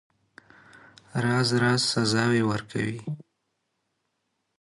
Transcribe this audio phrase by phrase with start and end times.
[1.23, 2.99] راز راز سزاوي ورکوي.